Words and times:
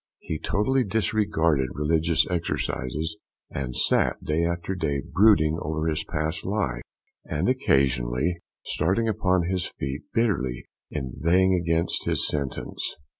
He 0.17 0.39
totally 0.39 0.83
disregarded 0.83 1.67
religious 1.73 2.25
exercises, 2.27 3.19
and 3.51 3.75
sat 3.75 4.23
day 4.23 4.43
after 4.43 4.73
day 4.73 4.99
brooding 5.13 5.59
over 5.61 5.85
his 5.87 6.03
past 6.03 6.43
life, 6.43 6.81
and 7.23 7.47
occasionally 7.47 8.39
starting 8.65 9.07
upon 9.07 9.43
his 9.43 9.65
feet, 9.67 10.01
bitterly 10.11 10.65
inveighing 10.89 11.53
against 11.53 12.05
his 12.05 12.27
sentence. 12.27 12.95